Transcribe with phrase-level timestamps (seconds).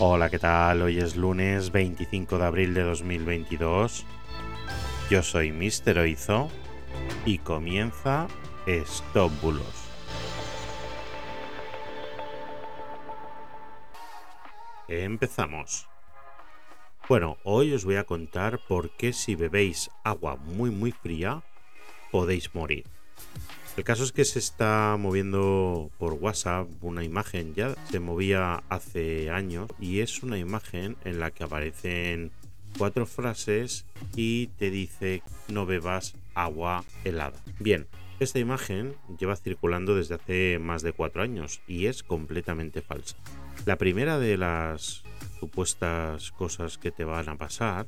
[0.00, 0.82] Hola, ¿qué tal?
[0.82, 4.04] Hoy es lunes 25 de abril de 2022.
[5.08, 5.98] Yo soy Mr.
[5.98, 6.48] Oizo
[7.24, 8.26] y comienza
[8.66, 9.30] Stop.
[14.88, 15.86] Empezamos.
[17.08, 21.44] Bueno, hoy os voy a contar por qué si bebéis agua muy muy fría
[22.10, 22.84] podéis morir.
[23.76, 29.30] El caso es que se está moviendo por WhatsApp una imagen, ya se movía hace
[29.30, 32.30] años, y es una imagen en la que aparecen
[32.78, 37.42] cuatro frases y te dice no bebas agua helada.
[37.58, 37.88] Bien,
[38.20, 43.16] esta imagen lleva circulando desde hace más de cuatro años y es completamente falsa.
[43.66, 45.02] La primera de las
[45.40, 47.86] supuestas cosas que te van a pasar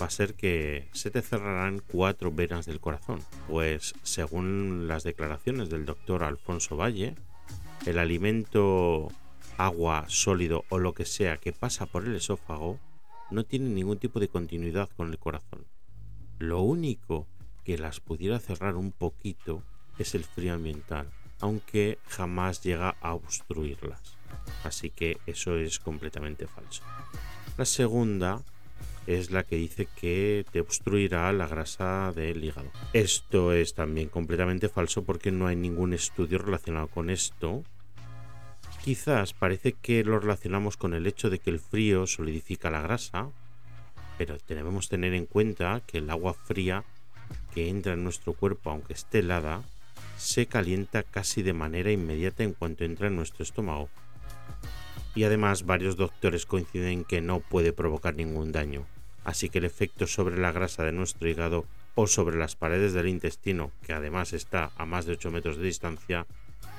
[0.00, 5.70] va a ser que se te cerrarán cuatro venas del corazón, pues según las declaraciones
[5.70, 7.14] del doctor Alfonso Valle,
[7.86, 9.08] el alimento,
[9.56, 12.78] agua, sólido o lo que sea que pasa por el esófago
[13.30, 15.66] no tiene ningún tipo de continuidad con el corazón.
[16.38, 17.26] Lo único
[17.64, 19.62] que las pudiera cerrar un poquito
[19.98, 24.16] es el frío ambiental, aunque jamás llega a obstruirlas.
[24.64, 26.82] Así que eso es completamente falso.
[27.56, 28.42] La segunda
[29.08, 32.70] es la que dice que te obstruirá la grasa del hígado.
[32.92, 37.64] Esto es también completamente falso porque no hay ningún estudio relacionado con esto.
[38.84, 43.30] Quizás parece que lo relacionamos con el hecho de que el frío solidifica la grasa,
[44.18, 46.84] pero debemos tener en cuenta que el agua fría
[47.54, 49.62] que entra en nuestro cuerpo, aunque esté helada,
[50.18, 53.88] se calienta casi de manera inmediata en cuanto entra en nuestro estómago.
[55.14, 58.84] Y además varios doctores coinciden en que no puede provocar ningún daño
[59.28, 63.08] así que el efecto sobre la grasa de nuestro hígado o sobre las paredes del
[63.08, 66.26] intestino, que además está a más de 8 metros de distancia,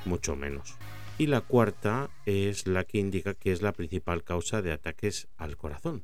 [0.05, 0.73] mucho menos.
[1.19, 5.57] Y la cuarta es la que indica que es la principal causa de ataques al
[5.57, 6.01] corazón.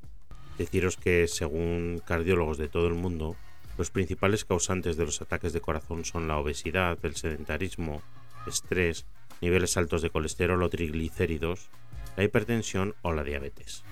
[0.60, 3.36] Deciros que según cardiólogos de todo el mundo,
[3.80, 8.04] los principales causantes de los ataques de corazón son la obesidad, el sedentarismo,
[8.46, 9.08] estrés,
[9.42, 11.70] niveles altos de colesterol o triglicéridos,
[12.16, 13.84] la hipertensión o la diabetes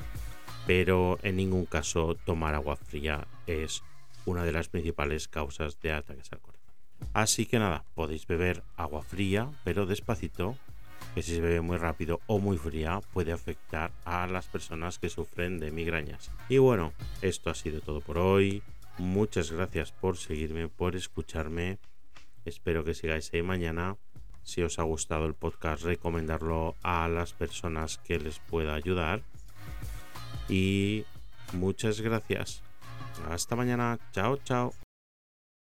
[0.66, 3.84] pero en ningún caso tomar agua fría es
[4.26, 6.64] una de las principales causas de ataques al corazón.
[7.14, 10.58] Así que nada, podéis beber agua fría, pero despacito,
[11.14, 15.10] que si se bebe muy rápido o muy fría puede afectar a las personas que
[15.10, 16.32] sufren de migrañas.
[16.50, 18.64] Y bueno, esto ha sido todo por hoy.
[18.98, 21.78] Muchas gracias por seguirme, por escucharme.
[22.46, 23.98] Espero que sigáis ahí mañana.
[24.44, 29.24] Si os ha gustado el podcast, recomendarlo a las personas que les pueda ayudar
[30.50, 31.06] y
[31.54, 32.62] muchas gracias.
[33.30, 34.00] Hasta mañana.
[34.12, 34.74] Chao, chao.